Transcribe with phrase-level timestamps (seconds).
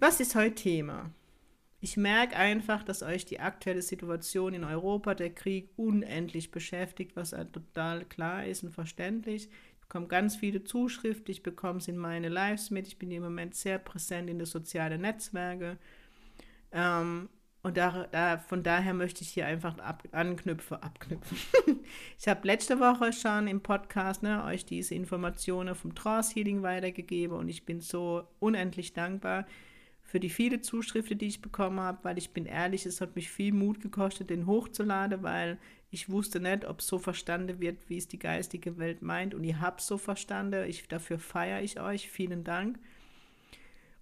[0.00, 1.10] Was ist heute Thema?
[1.80, 7.30] Ich merke einfach, dass euch die aktuelle Situation in Europa, der Krieg, unendlich beschäftigt, was
[7.30, 9.48] total klar ist und verständlich
[9.90, 13.56] bekomme ganz viele Zuschriften, ich bekomme es in meine Lives mit, ich bin im Moment
[13.56, 15.78] sehr präsent in den sozialen Netzwerken.
[16.70, 17.28] Ähm,
[17.62, 21.36] und da, da, von daher möchte ich hier einfach ab, anknüpfen, abknüpfen.
[22.18, 27.36] ich habe letzte Woche schon im Podcast ne, euch diese Informationen vom Trance Healing weitergegeben
[27.36, 29.44] und ich bin so unendlich dankbar
[30.10, 33.30] für die viele Zuschriften, die ich bekommen habe, weil ich bin ehrlich, es hat mich
[33.30, 35.56] viel Mut gekostet, den hochzuladen, weil
[35.92, 39.36] ich wusste nicht, ob es so verstanden wird, wie es die geistige Welt meint.
[39.36, 40.68] Und ihr habt es so verstanden.
[40.68, 42.10] Ich, dafür feiere ich euch.
[42.10, 42.80] Vielen Dank.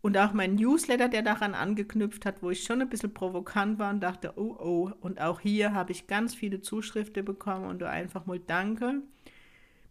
[0.01, 3.91] Und auch mein Newsletter, der daran angeknüpft hat, wo ich schon ein bisschen provokant war
[3.91, 4.91] und dachte, oh oh.
[5.03, 9.03] Und auch hier habe ich ganz viele Zuschriften bekommen und einfach mal danke.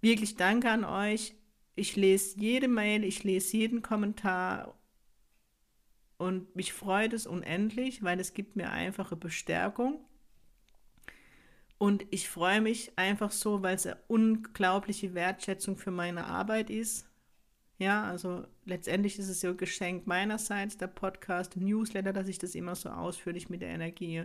[0.02, 1.36] Wirklich danke an euch.
[1.76, 4.74] Ich lese jede Mail, ich lese jeden Kommentar
[6.18, 10.00] und mich freut es unendlich, weil es gibt mir einfache Bestärkung.
[11.78, 17.08] Und ich freue mich einfach so, weil es eine unglaubliche Wertschätzung für meine Arbeit ist.
[17.78, 22.56] Ja, also letztendlich ist es ja ein Geschenk meinerseits, der Podcast, Newsletter, dass ich das
[22.56, 24.24] immer so ausführlich mit der Energie.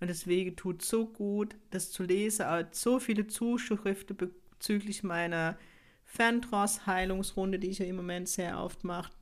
[0.00, 2.46] Und deswegen tut so gut, das zu lesen.
[2.72, 5.56] so viele Zuschriften bezüglich meiner
[6.04, 9.12] Ferntross-Heilungsrunde, die ich ja im Moment sehr oft mache.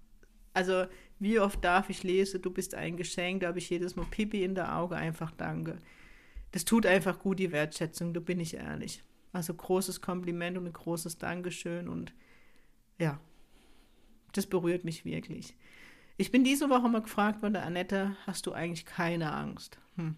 [0.54, 0.86] Also,
[1.18, 4.44] wie oft darf ich lesen, du bist ein Geschenk, da habe ich jedes Mal Pipi
[4.44, 5.78] in der Auge, einfach danke
[6.56, 9.02] das tut einfach gut, die Wertschätzung, da bin ich ehrlich.
[9.32, 12.14] Also großes Kompliment und ein großes Dankeschön und
[12.98, 13.20] ja,
[14.32, 15.54] das berührt mich wirklich.
[16.16, 19.78] Ich bin diese Woche mal gefragt worden, Annette, hast du eigentlich keine Angst?
[19.96, 20.16] Hm.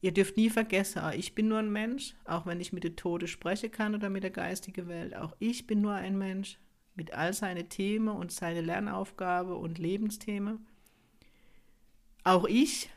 [0.00, 3.28] Ihr dürft nie vergessen, ich bin nur ein Mensch, auch wenn ich mit der Tode
[3.28, 5.14] sprechen kann oder mit der geistigen Welt.
[5.14, 6.58] Auch ich bin nur ein Mensch
[6.94, 10.66] mit all seinen Themen und seine Lernaufgabe und Lebensthemen.
[12.24, 12.90] Auch ich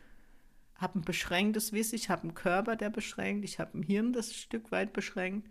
[0.76, 4.30] habe ein beschränktes Wissen, ich habe einen Körper, der beschränkt, ich habe ein Hirn, das
[4.30, 5.50] ein Stück weit beschränkt.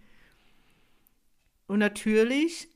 [1.66, 2.68] Und natürlich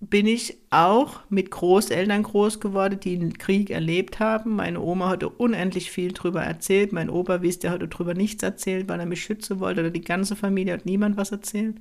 [0.00, 4.56] bin ich auch mit Großeltern groß geworden, die den Krieg erlebt haben.
[4.56, 6.92] Meine Oma hatte unendlich viel darüber erzählt.
[6.92, 9.80] Mein Opa wisst, der hatte darüber nichts erzählt, weil er mich schützen wollte.
[9.80, 11.76] Oder die ganze Familie hat niemand was erzählt.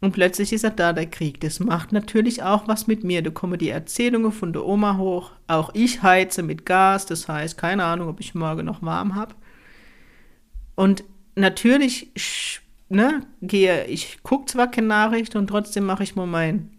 [0.00, 1.40] Und plötzlich ist er da, der Krieg.
[1.40, 3.22] Das macht natürlich auch was mit mir.
[3.22, 5.32] Da kommen die Erzählungen von der Oma hoch.
[5.46, 9.34] Auch ich heize mit Gas, das heißt, keine Ahnung, ob ich morgen noch warm habe.
[10.74, 11.04] Und
[11.36, 12.10] natürlich
[12.88, 16.70] ne, gehe, ich gucke zwar keine Nachricht und trotzdem mache ich mal mein,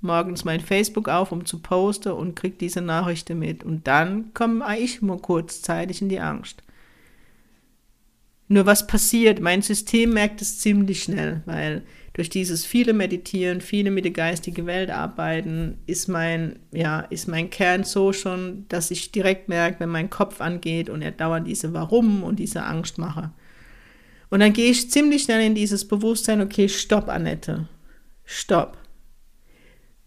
[0.00, 3.64] morgens mein Facebook auf, um zu posten und kriege diese Nachrichten mit.
[3.64, 6.62] Und dann komme ich mal kurzzeitig in die Angst.
[8.48, 9.40] Nur was passiert?
[9.40, 11.82] Mein System merkt es ziemlich schnell, weil
[12.18, 17.48] durch dieses viele Meditieren, viele mit der geistigen Welt arbeiten, ist mein, ja, ist mein
[17.48, 21.72] Kern so schon, dass ich direkt merke, wenn mein Kopf angeht und er dauernd diese
[21.74, 23.30] Warum und diese Angst mache.
[24.30, 27.68] Und dann gehe ich ziemlich schnell in dieses Bewusstsein, okay, stopp, Annette,
[28.24, 28.76] stopp.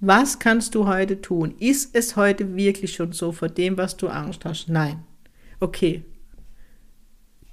[0.02, 1.56] Was kannst du heute tun?
[1.60, 4.68] Ist es heute wirklich schon so vor dem, was du Angst hast?
[4.68, 5.06] Nein.
[5.62, 6.04] Okay.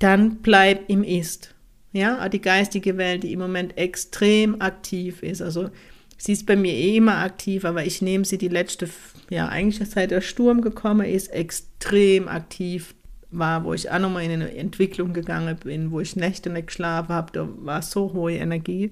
[0.01, 1.55] Dann bleib im Ist
[1.93, 5.41] ja, die geistige Welt, die im Moment extrem aktiv ist.
[5.41, 5.71] Also
[6.19, 8.89] sie ist bei mir eh immer aktiv, aber ich nehme sie die letzte,
[9.31, 12.95] ja, eigentlich seit der Sturm gekommen ist, extrem aktiv
[13.31, 17.11] war, wo ich auch nochmal in eine Entwicklung gegangen bin, wo ich Nächte nicht geschlafen
[17.11, 18.91] habe, da war so hohe Energie.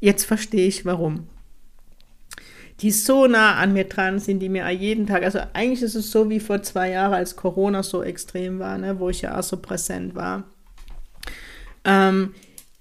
[0.00, 1.28] Jetzt verstehe ich, warum.
[2.80, 6.10] Die so nah an mir dran sind, die mir jeden Tag, also eigentlich ist es
[6.10, 9.42] so wie vor zwei Jahren, als Corona so extrem war, ne, wo ich ja auch
[9.44, 10.44] so präsent war
[11.84, 12.34] ähm,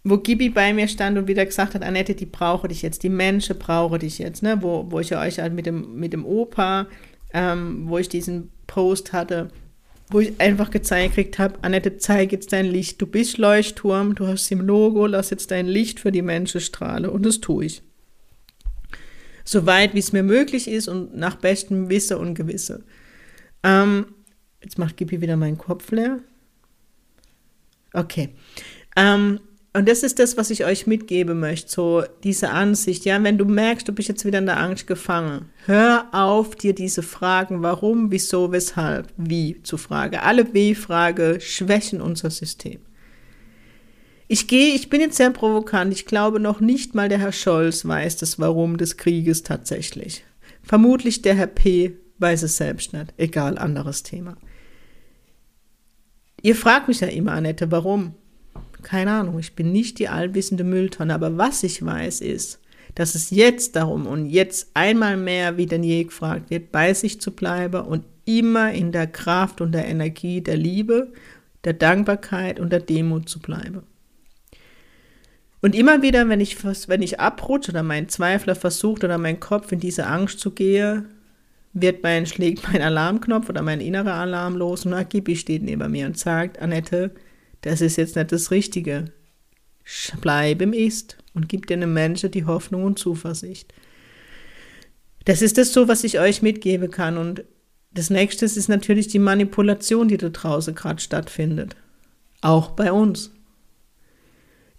[0.03, 3.09] wo Gibi bei mir stand und wieder gesagt hat, Annette, die brauche dich jetzt, die
[3.09, 4.57] Menschen brauche dich jetzt, ne?
[4.61, 6.87] wo, wo ich euch halt mit dem, mit dem Opa,
[7.33, 9.49] ähm, wo ich diesen Post hatte,
[10.09, 14.51] wo ich einfach gezeigt habe, Annette, zeig jetzt dein Licht, du bist Leuchtturm, du hast
[14.51, 17.83] im Logo, lass jetzt dein Licht für die Menschen strahlen und das tue ich.
[19.43, 22.83] Soweit wie es mir möglich ist und nach bestem Wissen und Gewisse.
[23.63, 24.07] Ähm,
[24.61, 26.19] jetzt macht Gibi wieder meinen Kopf leer.
[27.93, 28.29] Okay.
[28.95, 29.39] Ähm,
[29.73, 33.45] und das ist das, was ich euch mitgeben möchte, so diese Ansicht, ja, wenn du
[33.45, 38.11] merkst, du bist jetzt wieder in der Angst gefangen, hör auf, dir diese Fragen, warum,
[38.11, 40.17] wieso, weshalb, wie zu fragen.
[40.17, 42.81] Alle W-Frage schwächen unser System.
[44.27, 47.85] Ich gehe, ich bin jetzt sehr provokant, ich glaube noch nicht mal der Herr Scholz
[47.85, 50.25] weiß das Warum des Krieges tatsächlich.
[50.63, 54.35] Vermutlich der Herr P weiß es selbst nicht, egal, anderes Thema.
[56.41, 58.15] Ihr fragt mich ja immer, Annette, warum?
[58.81, 62.59] Keine Ahnung, ich bin nicht die allwissende Mülltonne, aber was ich weiß ist,
[62.95, 67.21] dass es jetzt darum und jetzt einmal mehr wie denn je gefragt wird, bei sich
[67.21, 71.11] zu bleiben und immer in der Kraft und der Energie der Liebe,
[71.63, 73.83] der Dankbarkeit und der Demut zu bleiben.
[75.61, 79.71] Und immer wieder, wenn ich, wenn ich abrutsche oder mein Zweifler versucht oder mein Kopf
[79.71, 81.05] in diese Angst zu gehen,
[81.73, 86.07] wird mein, schlägt mein Alarmknopf oder mein innerer Alarm los und Agibi steht neben mir
[86.07, 87.11] und sagt, Annette,
[87.61, 89.05] das ist jetzt nicht das Richtige.
[90.21, 93.73] Bleib im Ist und gib dir einem Menschen die Hoffnung und Zuversicht.
[95.25, 97.17] Das ist das so, was ich euch mitgeben kann.
[97.17, 97.43] Und
[97.93, 101.75] das nächste ist natürlich die Manipulation, die da draußen gerade stattfindet.
[102.41, 103.31] Auch bei uns.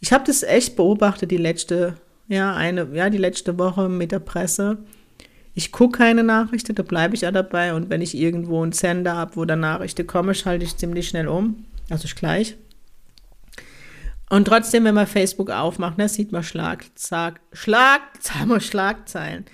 [0.00, 1.96] Ich habe das echt beobachtet, die letzte,
[2.26, 4.79] ja, eine, ja, die letzte Woche mit der Presse.
[5.55, 7.75] Ich gucke keine Nachrichten, da bleibe ich ja dabei.
[7.75, 11.29] Und wenn ich irgendwo einen Sender habe, wo da Nachrichten kommen, schalte ich ziemlich schnell
[11.29, 11.67] um.
[11.88, 12.56] Also ich gleich.
[14.32, 18.00] Und trotzdem, wenn man Facebook aufmacht, ne, sieht man Schlag, Schlag, Schlag,
[18.62, 19.44] Schlagzeilen.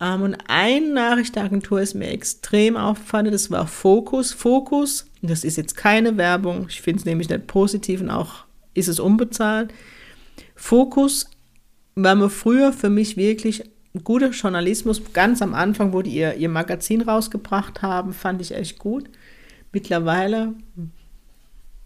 [0.00, 4.32] Ähm, und eine Nachrichtenagentur ist mir extrem aufgefallen, das war Focus.
[4.32, 8.88] Focus, das ist jetzt keine Werbung, ich finde es nämlich nicht positiv und auch ist
[8.88, 9.72] es unbezahlt.
[10.56, 11.30] Focus
[11.94, 13.62] war mir früher für mich wirklich
[14.02, 15.00] guter Journalismus.
[15.12, 19.08] Ganz am Anfang, wo die ihr, ihr Magazin rausgebracht haben, fand ich echt gut.
[19.70, 20.54] Mittlerweile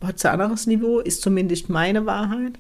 [0.03, 2.59] hat ein anderes Niveau, ist zumindest meine Wahrheit.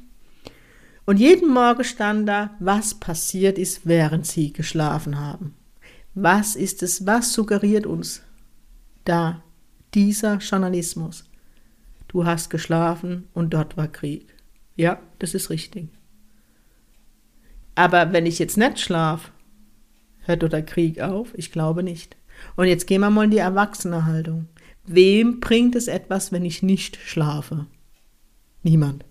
[1.06, 5.54] Und jeden Morgen stand da, was passiert ist, während sie geschlafen haben.
[6.14, 8.22] Was ist es, was suggeriert uns
[9.04, 9.42] da
[9.94, 11.24] dieser Journalismus?
[12.08, 14.34] Du hast geschlafen und dort war Krieg.
[14.76, 15.88] Ja, das ist richtig.
[17.74, 19.30] Aber wenn ich jetzt nicht schlafe,
[20.20, 21.32] hört der Krieg auf?
[21.34, 22.16] Ich glaube nicht.
[22.56, 24.48] Und jetzt gehen wir mal in die Erwachsenehaltung.
[24.86, 27.66] Wem bringt es etwas, wenn ich nicht schlafe?
[28.62, 29.04] Niemand.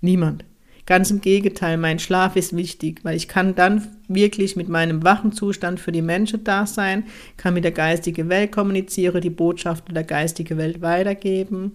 [0.00, 0.44] Niemand.
[0.86, 5.32] Ganz im Gegenteil, mein Schlaf ist wichtig, weil ich kann dann wirklich mit meinem wachen
[5.32, 7.04] Zustand für die Menschen da sein,
[7.36, 11.72] kann mit der geistigen Welt kommunizieren, die Botschaften der geistigen Welt weitergeben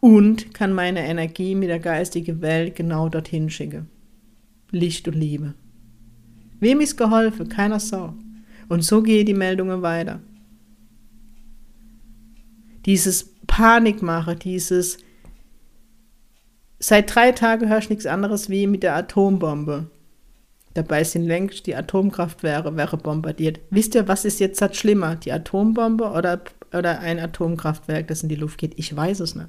[0.00, 3.90] und kann meine Energie mit der geistigen Welt genau dorthin schicken.
[4.70, 5.52] Licht und Liebe.
[6.58, 7.50] Wem ist geholfen?
[7.50, 8.14] Keiner Sau.
[8.68, 10.20] Und so gehen die Meldungen weiter
[12.86, 14.98] dieses Panikmache, dieses
[16.78, 19.90] seit drei Tagen hörst du nichts anderes wie mit der Atombombe.
[20.74, 23.60] Dabei sind längst die Atomkraftwerke wäre bombardiert.
[23.70, 25.16] Wisst ihr, was ist jetzt das schlimmer?
[25.16, 26.42] Die Atombombe oder,
[26.72, 28.78] oder ein Atomkraftwerk, das in die Luft geht?
[28.78, 29.48] Ich weiß es nicht.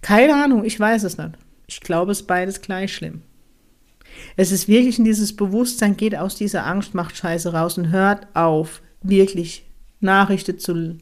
[0.00, 1.32] Keine Ahnung, ich weiß es nicht.
[1.66, 3.22] Ich glaube, es ist beides gleich schlimm.
[4.36, 8.26] Es ist wirklich in dieses Bewusstsein, geht aus dieser Angst, macht Scheiße raus und hört
[8.34, 9.64] auf, wirklich
[10.02, 10.98] Nachrichten zu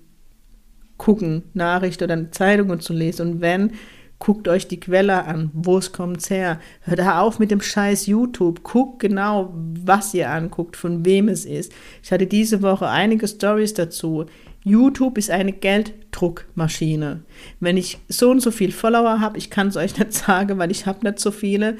[0.97, 3.26] gucken, Nachrichten oder Zeitungen zu lesen.
[3.26, 3.73] Und wenn,
[4.20, 6.61] guckt euch die Quelle an, wo es kommt her.
[6.82, 8.62] Hört auf mit dem scheiß YouTube.
[8.62, 9.52] Guckt genau,
[9.83, 11.73] was ihr anguckt, von wem es ist.
[12.02, 14.26] Ich hatte diese Woche einige Stories dazu.
[14.62, 17.23] YouTube ist eine Gelddruckmaschine.
[17.61, 20.71] Wenn ich so und so viel Follower habe, ich kann es euch nicht sagen, weil
[20.71, 21.78] ich habe nicht so viele,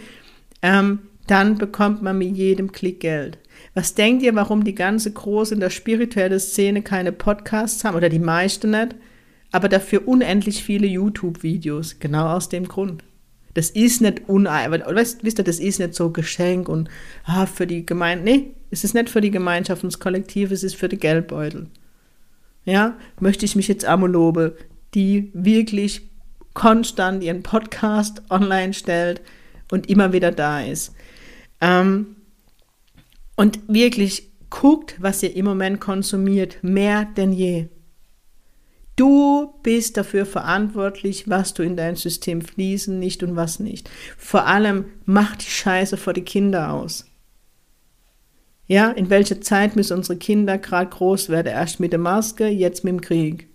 [0.63, 1.01] ähm,
[1.31, 3.39] dann bekommt man mit jedem Klick Geld.
[3.75, 8.09] Was denkt ihr, warum die ganze große in der spirituellen Szene keine Podcasts haben oder
[8.09, 8.97] die meisten nicht,
[9.53, 12.01] aber dafür unendlich viele YouTube-Videos?
[12.01, 13.05] Genau aus dem Grund.
[13.55, 16.89] Das ist nicht uneiweiß, weißt, wisst ihr, das ist nicht so Geschenk und
[17.25, 18.25] ah, für die Gemeinde.
[18.25, 21.67] Nee, es ist nicht für die Gemeinschaft und das Kollektiv, es ist für die Geldbeutel.
[22.65, 24.53] Ja, möchte ich mich jetzt loben,
[24.95, 26.03] die wirklich
[26.55, 29.21] konstant ihren Podcast online stellt
[29.71, 30.93] und immer wieder da ist.
[31.61, 32.17] Ähm,
[33.37, 37.69] und wirklich guckt, was ihr im Moment konsumiert, mehr denn je.
[38.97, 43.89] Du bist dafür verantwortlich, was du in dein System fließen, nicht und was nicht.
[44.19, 47.07] Vor allem mach die Scheiße vor die Kinder aus.
[48.67, 51.49] Ja, in welcher Zeit müssen unsere Kinder gerade groß werden?
[51.49, 53.49] Erst mit der Maske, jetzt mit dem Krieg.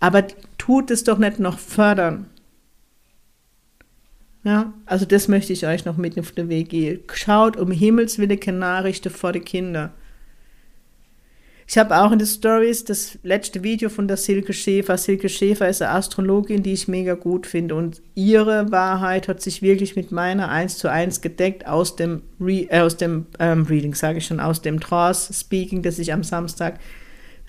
[0.00, 0.26] Aber
[0.58, 2.26] tut es doch nicht noch fördern.
[4.44, 7.02] Ja, also das möchte ich euch noch mit auf den Weg geben.
[7.12, 9.92] Schaut um Himmels Willen keine Nachrichten vor die Kinder.
[11.70, 14.96] Ich habe auch in den Stories das letzte Video von der Silke Schäfer.
[14.96, 17.74] Silke Schäfer ist eine Astrologin, die ich mega gut finde.
[17.74, 22.66] Und ihre Wahrheit hat sich wirklich mit meiner eins zu eins gedeckt aus dem, Re
[22.70, 26.24] äh, aus dem ähm, Reading, sage ich schon, aus dem Trance Speaking, das ich am
[26.24, 26.80] Samstag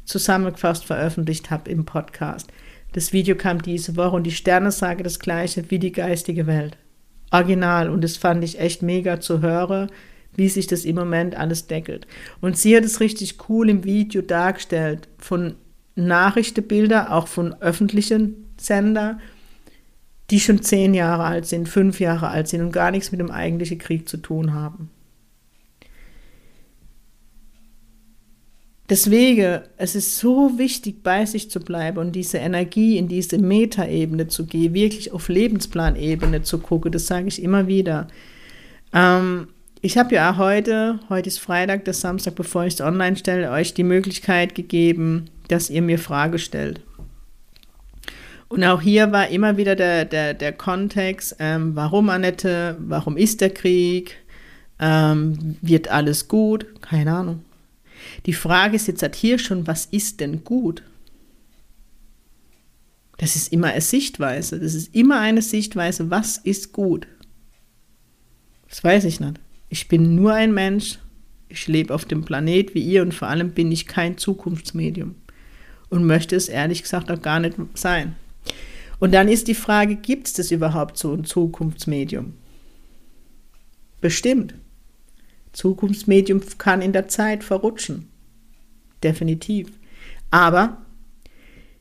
[0.03, 2.51] zusammengefasst veröffentlicht habe im Podcast.
[2.93, 6.77] Das Video kam diese Woche und die Sterne sagen das gleiche wie die geistige Welt.
[7.31, 7.89] Original.
[7.89, 9.89] Und das fand ich echt mega zu hören
[10.35, 12.07] wie sich das im Moment alles deckelt.
[12.41, 15.55] Und sie hat es richtig cool im Video dargestellt, von
[15.95, 19.19] Nachrichtenbilder, auch von öffentlichen Sender,
[20.29, 23.31] die schon zehn Jahre alt sind, fünf Jahre alt sind und gar nichts mit dem
[23.31, 24.89] eigentlichen Krieg zu tun haben.
[28.89, 34.27] Deswegen, es ist so wichtig, bei sich zu bleiben und diese Energie in diese Metaebene
[34.27, 38.07] zu gehen, wirklich auf Lebensplanebene zu gucken, das sage ich immer wieder.
[38.91, 39.49] Ähm,
[39.81, 43.75] ich habe ja heute, heute ist Freitag, das Samstag, bevor ich es online stelle, euch
[43.75, 46.81] die Möglichkeit gegeben, dass ihr mir Frage stellt.
[48.47, 53.41] Und auch hier war immer wieder der, der, der Kontext, ähm, warum Annette, warum ist
[53.41, 54.15] der Krieg,
[54.79, 57.43] ähm, wird alles gut, keine Ahnung.
[58.25, 60.83] Die Frage ist jetzt halt hier schon, was ist denn gut?
[63.17, 67.07] Das ist immer eine Sichtweise, das ist immer eine Sichtweise, was ist gut?
[68.69, 69.39] Das weiß ich nicht.
[69.67, 70.99] Ich bin nur ein Mensch,
[71.49, 75.15] ich lebe auf dem Planet wie ihr und vor allem bin ich kein Zukunftsmedium
[75.89, 78.15] und möchte es ehrlich gesagt auch gar nicht sein.
[78.99, 82.33] Und dann ist die Frage, gibt es das überhaupt so ein Zukunftsmedium?
[84.01, 84.53] Bestimmt.
[85.53, 88.09] Zukunftsmedium kann in der Zeit verrutschen.
[89.03, 89.69] Definitiv.
[90.31, 90.77] Aber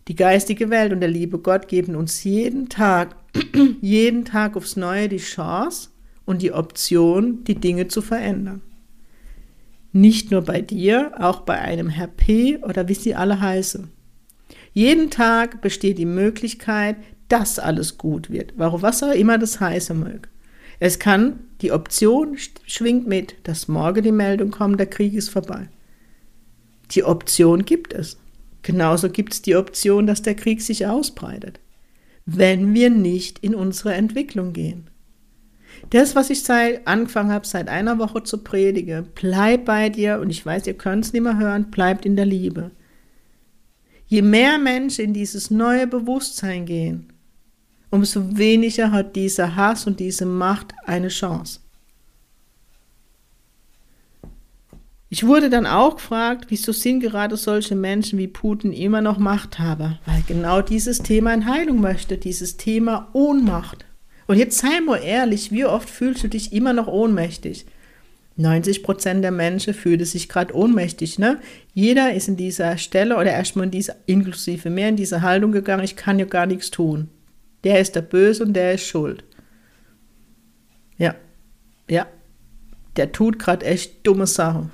[0.08, 3.16] die geistige Welt und der liebe Gott geben uns jeden Tag,
[3.80, 5.90] jeden Tag aufs Neue die Chance,
[6.28, 8.60] und die Option, die Dinge zu verändern.
[9.92, 13.88] Nicht nur bei dir, auch bei einem Herr P oder wie sie alle heißen.
[14.74, 16.96] Jeden Tag besteht die Möglichkeit,
[17.28, 20.28] dass alles gut wird, warum was auch immer das heißen mag.
[20.80, 25.68] Es kann, die Option schwingt mit, dass morgen die Meldung kommt, der Krieg ist vorbei.
[26.92, 28.18] Die Option gibt es.
[28.62, 31.60] Genauso gibt es die Option, dass der Krieg sich ausbreitet,
[32.26, 34.88] wenn wir nicht in unsere Entwicklung gehen.
[35.90, 40.30] Das, was ich seit, angefangen habe, seit einer Woche zu predigen, bleib bei dir und
[40.30, 42.70] ich weiß, ihr könnt es nicht mehr hören, bleibt in der Liebe.
[44.06, 47.12] Je mehr Menschen in dieses neue Bewusstsein gehen,
[47.90, 51.60] umso weniger hat dieser Hass und diese Macht eine Chance.
[55.10, 59.98] Ich wurde dann auch gefragt, wieso sind gerade solche Menschen wie Putin immer noch Machthaber?
[60.04, 63.86] Weil genau dieses Thema in Heilung möchte, dieses Thema Ohnmacht.
[64.26, 67.64] Und jetzt sei mal ehrlich, wie oft fühlst du dich immer noch ohnmächtig?
[68.36, 71.18] 90 Prozent der Menschen fühlen sich gerade ohnmächtig.
[71.18, 71.40] Ne?
[71.72, 75.84] Jeder ist in dieser Stelle oder erstmal in dieser, inklusive mehr in diese Haltung gegangen,
[75.84, 77.08] ich kann ja gar nichts tun.
[77.64, 79.24] Der ist der Böse und der ist schuld.
[80.96, 81.14] Ja,
[81.88, 82.06] ja,
[82.96, 84.70] der tut gerade echt dumme Sachen.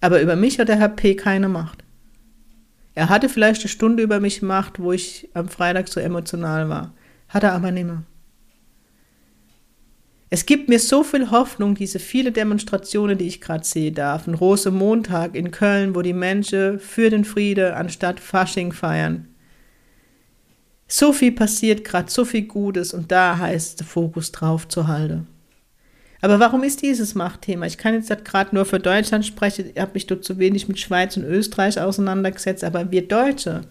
[0.00, 1.16] Aber über mich hat der Herr P.
[1.16, 1.82] keine Macht.
[2.94, 6.94] Er hatte vielleicht eine Stunde über mich Macht, wo ich am Freitag so emotional war.
[7.28, 8.04] Hat er aber nicht mehr.
[10.28, 14.26] Es gibt mir so viel Hoffnung, diese viele Demonstrationen, die ich gerade sehe darf.
[14.26, 19.28] Ein Rosemontag in Köln, wo die Menschen für den Friede anstatt Fasching feiern.
[20.88, 25.26] So viel passiert gerade, so viel Gutes und da heißt der Fokus drauf zu halten.
[26.20, 27.66] Aber warum ist dieses Machtthema?
[27.66, 30.78] Ich kann jetzt gerade nur für Deutschland sprechen, ich habe mich dort zu wenig mit
[30.78, 33.62] Schweiz und Österreich auseinandergesetzt, aber wir Deutsche,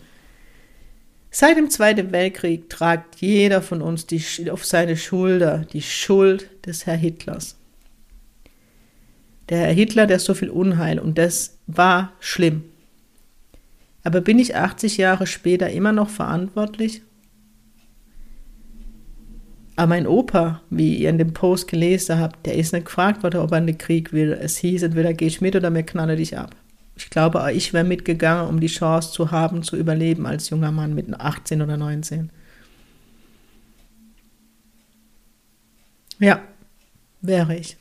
[1.37, 6.85] Seit dem Zweiten Weltkrieg tragt jeder von uns die, auf seine Schulter die Schuld des
[6.85, 7.57] Herr Hitlers.
[9.49, 12.63] Der Herr Hitler, der so viel Unheil und das war schlimm.
[14.05, 17.01] Aber bin ich 80 Jahre später immer noch verantwortlich?
[19.75, 23.41] Aber mein Opa, wie ihr in dem Post gelesen habt, der ist nicht gefragt worden,
[23.41, 24.31] ob er in den Krieg will.
[24.31, 26.55] Es hieß, entweder gehe ich mit oder mir knalle dich ab.
[26.95, 30.93] Ich glaube, ich wäre mitgegangen, um die Chance zu haben, zu überleben als junger Mann
[30.93, 32.29] mit 18 oder 19.
[36.19, 36.41] Ja,
[37.21, 37.75] wäre ich.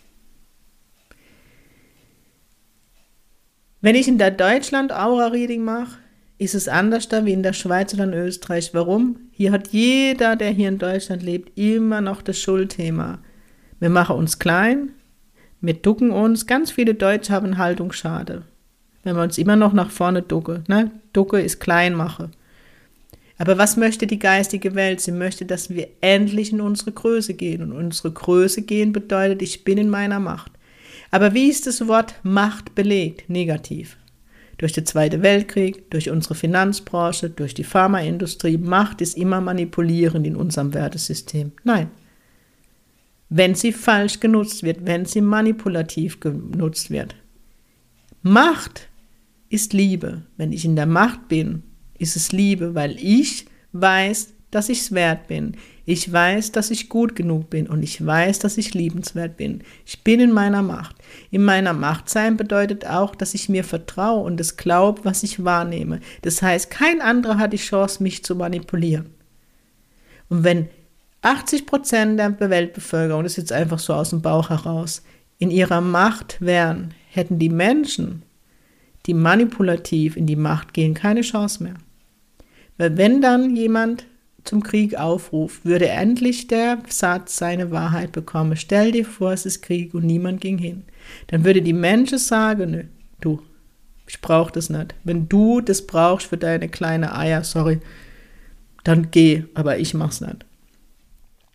[3.82, 5.98] Wenn ich in der Deutschland Aura-Reading mache,
[6.38, 8.74] ist es anders da wie in der Schweiz oder in Österreich.
[8.74, 9.16] Warum?
[9.30, 13.18] Hier hat jeder, der hier in Deutschland lebt, immer noch das Schuldthema.
[13.80, 14.90] Wir machen uns klein,
[15.60, 16.46] wir ducken uns.
[16.46, 18.44] Ganz viele Deutsche haben Haltungsschade
[19.04, 20.64] wenn wir uns immer noch nach vorne ducken.
[20.66, 20.90] Ne?
[21.12, 22.30] Ducke ist Kleinmache.
[23.36, 25.00] Aber was möchte die geistige Welt?
[25.00, 27.62] Sie möchte, dass wir endlich in unsere Größe gehen.
[27.62, 30.52] Und unsere Größe gehen bedeutet, ich bin in meiner Macht.
[31.10, 33.28] Aber wie ist das Wort Macht belegt?
[33.28, 33.96] Negativ.
[34.58, 38.58] Durch den Zweiten Weltkrieg, durch unsere Finanzbranche, durch die Pharmaindustrie.
[38.58, 41.52] Macht ist immer manipulierend in unserem Wertesystem.
[41.64, 41.90] Nein.
[43.28, 47.16] Wenn sie falsch genutzt wird, wenn sie manipulativ genutzt wird.
[48.22, 48.88] Macht
[49.48, 50.22] ist Liebe.
[50.36, 51.62] Wenn ich in der Macht bin,
[51.98, 55.56] ist es Liebe, weil ich weiß, dass ich es wert bin.
[55.86, 59.62] Ich weiß, dass ich gut genug bin und ich weiß, dass ich liebenswert bin.
[59.84, 60.96] Ich bin in meiner Macht.
[61.30, 65.44] In meiner Macht sein bedeutet auch, dass ich mir vertraue und es glaube, was ich
[65.44, 66.00] wahrnehme.
[66.22, 69.10] Das heißt, kein anderer hat die Chance, mich zu manipulieren.
[70.30, 70.68] Und wenn
[71.20, 75.02] 80 Prozent der Weltbevölkerung, das ist jetzt einfach so aus dem Bauch heraus,
[75.38, 78.22] in ihrer Macht wären, hätten die Menschen,
[79.04, 81.74] die manipulativ in die Macht gehen, keine Chance mehr.
[82.78, 84.06] Weil wenn dann jemand
[84.44, 88.56] zum Krieg aufruft, würde endlich der Satz seine Wahrheit bekommen.
[88.56, 90.84] Stell dir vor, es ist Krieg und niemand ging hin.
[91.28, 92.84] Dann würde die Menschen sagen, nö,
[93.20, 93.42] du,
[94.06, 94.94] ich brauche das nicht.
[95.04, 97.80] Wenn du das brauchst für deine kleine Eier, sorry,
[98.84, 100.44] dann geh, aber ich mach's nicht.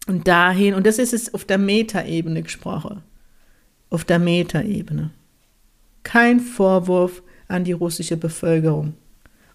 [0.07, 3.03] Und dahin, und das ist es auf der Metaebene gesprochen.
[3.91, 5.11] Auf der Metaebene.
[6.01, 8.93] Kein Vorwurf an die russische Bevölkerung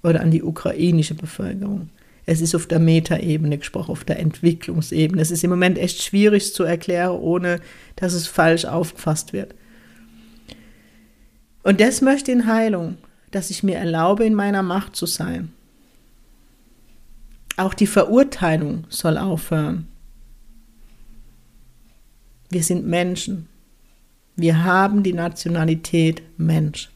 [0.04, 1.88] oder an die ukrainische Bevölkerung.
[2.26, 5.20] Es ist auf der Metaebene gesprochen, auf der Entwicklungsebene.
[5.20, 7.60] Es ist im Moment echt schwierig zu erklären, ohne
[7.96, 9.54] dass es falsch aufgefasst wird.
[11.62, 12.96] Und das möchte in Heilung,
[13.30, 15.52] dass ich mir erlaube, in meiner Macht zu sein.
[17.56, 19.88] Auch die Verurteilung soll aufhören.
[22.50, 23.48] Wir sind Menschen.
[24.36, 26.90] Wir haben die Nationalität Mensch.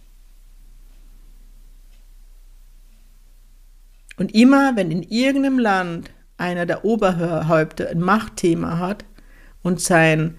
[4.18, 9.04] Und immer, wenn in irgendeinem Land einer der Oberhäupter ein Machtthema hat
[9.62, 10.36] und sein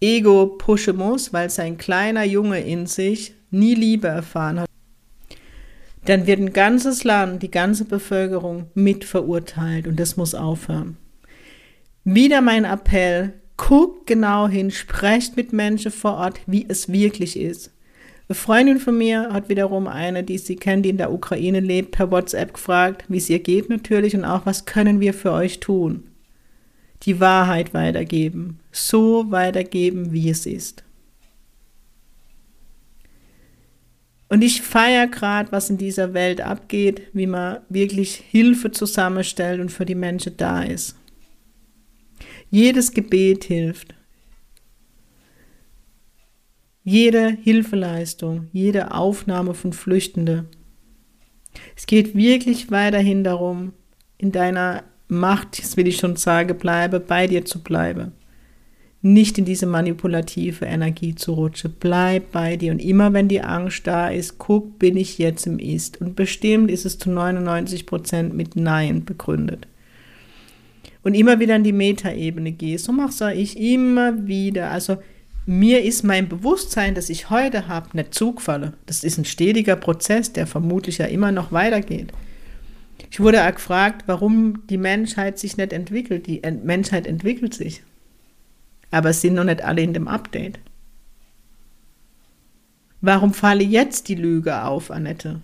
[0.00, 4.68] Ego pushen muss, weil sein kleiner Junge in sich nie Liebe erfahren hat,
[6.04, 10.96] dann wird ein ganzes Land, die ganze Bevölkerung mit verurteilt und das muss aufhören.
[12.02, 17.70] Wieder mein Appell, guckt genau hin, sprecht mit Menschen vor Ort, wie es wirklich ist.
[18.28, 21.90] Eine Freundin von mir hat wiederum eine, die sie kennt, die in der Ukraine lebt,
[21.90, 25.60] per WhatsApp gefragt, wie es ihr geht natürlich und auch, was können wir für euch
[25.60, 26.04] tun?
[27.02, 30.84] Die Wahrheit weitergeben, so weitergeben, wie es ist.
[34.32, 39.70] Und ich feiere gerade, was in dieser Welt abgeht, wie man wirklich Hilfe zusammenstellt und
[39.70, 40.96] für die Menschen da ist.
[42.50, 43.94] Jedes Gebet hilft.
[46.84, 50.46] Jede Hilfeleistung, jede Aufnahme von Flüchtenden.
[51.76, 53.72] Es geht wirklich weiterhin darum,
[54.18, 58.12] in deiner Macht, das will ich schon sagen, bleibe, bei dir zu bleiben.
[59.00, 61.74] Nicht in diese manipulative Energie zu rutschen.
[61.78, 62.72] Bleib bei dir.
[62.72, 66.00] Und immer wenn die Angst da ist, guck, bin ich jetzt im Ist.
[66.00, 69.66] Und bestimmt ist es zu 99 Prozent mit Nein begründet.
[71.02, 72.84] Und immer wieder in die Metaebene gehst.
[72.84, 74.70] So mache ich immer wieder.
[74.70, 74.98] Also
[75.46, 78.74] mir ist mein Bewusstsein, das ich heute habe, nicht zugefallen.
[78.86, 82.12] Das ist ein stetiger Prozess, der vermutlich ja immer noch weitergeht.
[83.10, 86.26] Ich wurde auch gefragt, warum die Menschheit sich nicht entwickelt.
[86.26, 87.82] Die Menschheit entwickelt sich.
[88.90, 90.60] Aber es sind noch nicht alle in dem Update.
[93.00, 95.40] Warum falle jetzt die Lüge auf, Annette?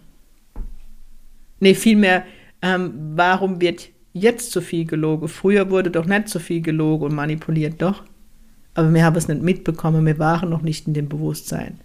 [1.58, 2.24] Nee, vielmehr,
[2.62, 5.26] ähm, warum wird jetzt so viel gelogen?
[5.28, 8.04] Früher wurde doch nicht so viel gelogen und manipuliert, doch.
[8.78, 11.80] Aber wir haben es nicht mitbekommen, wir waren noch nicht in dem Bewusstsein.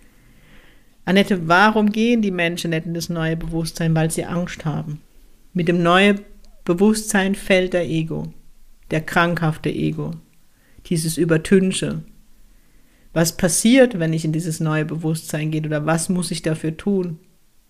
[1.06, 3.96] Annette, warum gehen die Menschen nicht in das neue Bewusstsein?
[3.96, 5.02] Weil sie Angst haben.
[5.54, 6.20] Mit dem neuen
[6.66, 8.32] Bewusstsein fällt der Ego,
[8.92, 10.12] der krankhafte Ego,
[10.86, 12.04] dieses Übertünche.
[13.12, 17.18] Was passiert, wenn ich in dieses neue Bewusstsein gehe oder was muss ich dafür tun?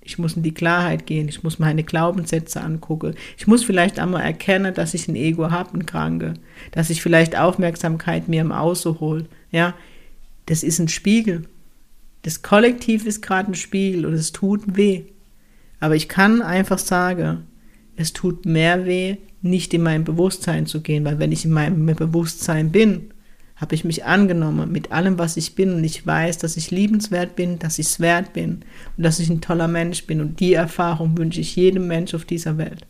[0.05, 3.15] Ich muss in die Klarheit gehen, ich muss meine Glaubenssätze angucken.
[3.37, 6.33] Ich muss vielleicht einmal erkennen, dass ich ein Ego habe, ein Kranke,
[6.71, 9.25] dass ich vielleicht Aufmerksamkeit mir im Außen hole.
[9.51, 9.73] Ja,
[10.47, 11.43] das ist ein Spiegel.
[12.23, 15.03] Das Kollektiv ist gerade ein Spiegel und es tut weh.
[15.79, 17.47] Aber ich kann einfach sagen,
[17.95, 21.85] es tut mehr weh, nicht in mein Bewusstsein zu gehen, weil wenn ich in meinem
[21.85, 23.12] Bewusstsein bin,
[23.63, 27.37] habe ich mich angenommen mit allem, was ich bin und ich weiß, dass ich liebenswert
[27.37, 28.65] bin, dass ich es wert bin
[28.97, 32.25] und dass ich ein toller Mensch bin und die Erfahrung wünsche ich jedem Mensch auf
[32.25, 32.85] dieser Welt.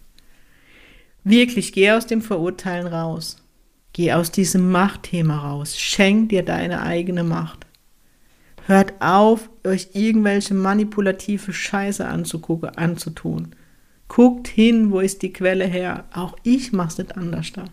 [1.24, 3.38] Wirklich, geh aus dem Verurteilen raus.
[3.94, 5.78] Geh aus diesem Machtthema raus.
[5.78, 7.68] Schenk dir deine eigene Macht.
[8.66, 13.56] Hört auf, euch irgendwelche manipulative Scheiße anzugucken, anzutun.
[14.08, 16.06] Guckt hin, wo ist die Quelle her.
[16.14, 17.66] Auch ich mach's nicht anders da.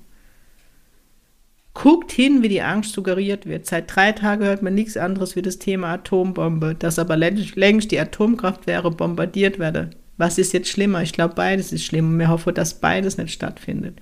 [1.73, 3.67] Guckt hin, wie die Angst suggeriert wird.
[3.67, 8.01] Seit drei Tagen hört man nichts anderes wie das Thema Atombombe, dass aber längst die
[8.01, 9.95] Atomkraftwerke bombardiert werden.
[10.17, 11.03] Was ist jetzt schlimmer?
[11.03, 13.99] Ich glaube, beides ist schlimm und mir hoffe, dass beides nicht stattfindet.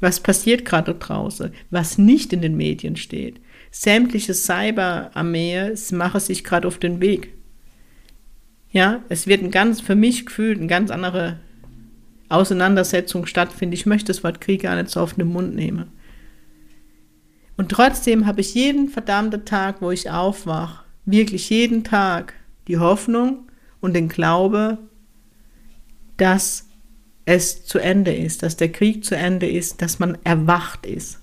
[0.00, 1.52] Was passiert gerade draußen?
[1.70, 3.40] Was nicht in den Medien steht?
[3.70, 7.32] Sämtliche Cyberarmee machen sich gerade auf den Weg.
[8.72, 11.38] Ja, es wird ein ganz, für mich gefühlt, eine ganz andere
[12.28, 13.74] Auseinandersetzung stattfinden.
[13.74, 15.92] Ich möchte das Wort Krieg gar nicht so auf den Mund nehmen.
[17.60, 22.32] Und trotzdem habe ich jeden verdammten Tag, wo ich aufwache, wirklich jeden Tag
[22.68, 23.50] die Hoffnung
[23.82, 24.78] und den Glaube,
[26.16, 26.68] dass
[27.26, 31.20] es zu Ende ist, dass der Krieg zu Ende ist, dass man erwacht ist.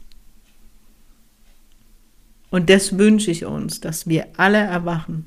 [2.51, 5.25] Und das wünsche ich uns, dass wir alle erwachen.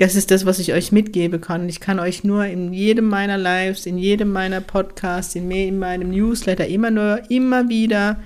[0.00, 1.68] Das ist das, was ich euch mitgeben kann.
[1.68, 6.08] Ich kann euch nur in jedem meiner Lives, in jedem meiner Podcasts, in, in meinem
[6.08, 8.18] Newsletter immer nur, immer wieder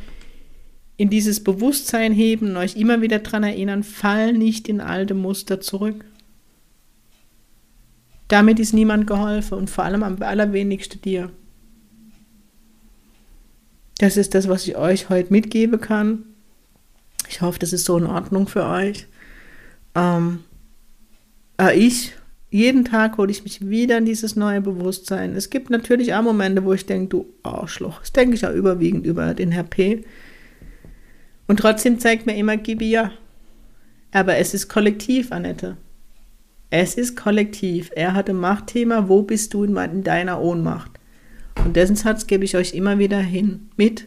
[0.96, 5.60] in dieses Bewusstsein heben und euch immer wieder daran erinnern, fall nicht in alte Muster
[5.60, 6.04] zurück.
[8.28, 11.32] Damit ist niemand geholfen und vor allem am allerwenigsten dir.
[13.98, 16.22] Das ist das, was ich euch heute mitgeben kann.
[17.28, 19.08] Ich hoffe, das ist so in Ordnung für euch.
[19.96, 20.44] Ähm,
[21.60, 22.12] äh, ich,
[22.50, 25.34] jeden Tag hole ich mich wieder in dieses neue Bewusstsein.
[25.34, 28.00] Es gibt natürlich auch Momente, wo ich denke, du Arschloch.
[28.00, 30.04] Das denke ich ja überwiegend über den Herr P.
[31.46, 33.10] Und trotzdem zeigt mir immer, Gibi ja.
[34.12, 35.76] Aber es ist kollektiv, Annette.
[36.70, 37.90] Es ist kollektiv.
[37.94, 39.08] Er hatte Machtthema.
[39.08, 40.92] Wo bist du in, in deiner Ohnmacht?
[41.64, 44.06] Und dessen Satz gebe ich euch immer wieder hin mit.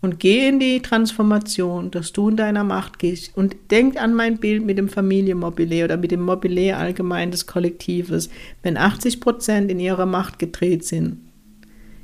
[0.00, 3.36] Und geh in die Transformation, dass du in deiner Macht gehst.
[3.36, 8.30] Und denk an mein Bild mit dem Familienmobilier oder mit dem Mobilier allgemein des Kollektives.
[8.62, 11.18] Wenn 80 Prozent in ihrer Macht gedreht sind,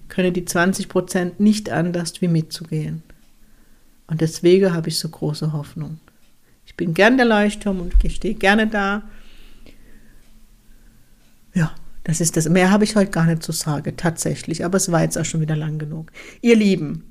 [0.08, 3.02] können die 20 Prozent nicht anders, wie mitzugehen.
[4.08, 5.98] Und deswegen habe ich so große Hoffnung.
[6.66, 9.04] Ich bin gern der Leuchtturm und ich stehe gerne da
[11.54, 12.48] ja, das ist das.
[12.48, 14.64] Mehr habe ich heute gar nicht zu sagen, tatsächlich.
[14.64, 16.10] Aber es war jetzt auch schon wieder lang genug.
[16.42, 17.04] Ihr Lieben,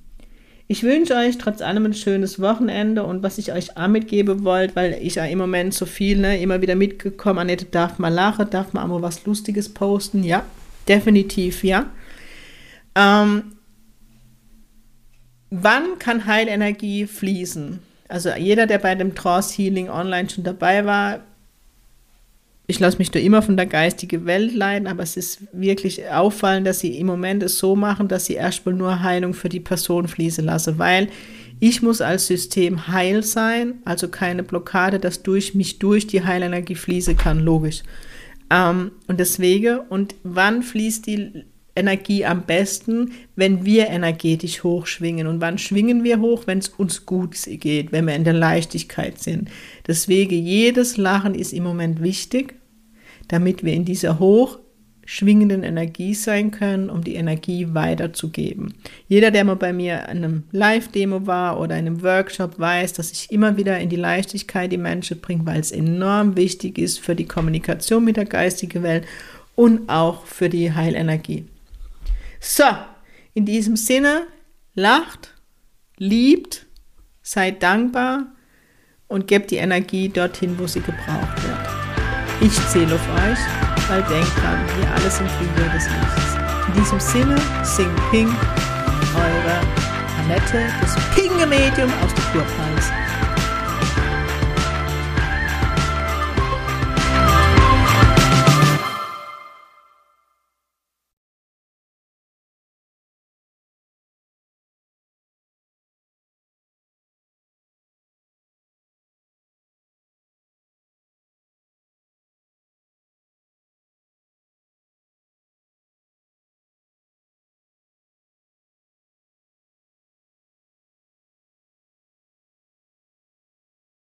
[0.67, 4.76] ich wünsche euch trotz allem ein schönes Wochenende und was ich euch auch mitgeben wollte,
[4.76, 8.49] weil ich ja im Moment so viel, ne, immer wieder mitgekommen, Annette darf mal lachen,
[8.49, 10.23] darf mal was Lustiges posten.
[10.23, 10.45] Ja,
[10.88, 11.91] definitiv, ja.
[12.95, 13.58] Ähm,
[15.49, 17.80] wann kann Heilenergie fließen?
[18.08, 21.19] Also jeder, der bei dem Trance Healing Online schon dabei war,
[22.65, 26.65] ich lasse mich da immer von der geistigen Welt leiden, aber es ist wirklich auffallend,
[26.65, 30.08] dass sie im Moment es so machen, dass sie erstmal nur Heilung für die Person
[30.08, 31.10] fließen lassen, weil
[31.60, 36.76] ich muss als System heil sein, also keine Blockade, dass durch mich durch die Heilenergie
[36.76, 37.84] fließen kann, logisch.
[38.49, 41.45] Ähm, und deswegen, und wann fließt die
[41.76, 45.28] Energie am besten, wenn wir energetisch hochschwingen.
[45.28, 46.44] Und wann schwingen wir hoch?
[46.46, 49.50] Wenn es uns gut geht, wenn wir in der Leichtigkeit sind.
[49.88, 52.56] Deswegen, jedes Lachen ist im Moment wichtig,
[53.28, 58.76] damit wir in dieser hochschwingenden Energie sein können, um die Energie weiterzugeben.
[59.08, 63.12] Jeder, der mal bei mir an einem Live-Demo war oder in einem Workshop, weiß, dass
[63.12, 67.16] ich immer wieder in die Leichtigkeit die Menschen bringe, weil es enorm wichtig ist für
[67.16, 69.06] die Kommunikation mit der geistigen Welt
[69.56, 71.46] und auch für die Heilenergie.
[72.46, 72.66] So,
[73.34, 74.28] in diesem Sinne,
[74.76, 75.34] lacht,
[75.98, 76.66] liebt,
[77.22, 78.34] seid dankbar
[79.08, 81.70] und gebt die Energie dorthin, wo sie gebraucht wird.
[82.42, 83.40] Ich zähle auf euch,
[83.88, 86.36] weil denkt dran, wir alle sind Krieger des Lichts.
[86.68, 88.28] In diesem Sinne, sing Ping,
[89.16, 89.62] eure
[90.20, 93.03] Annette, das Pinge-Medium aus der Kurpfalz.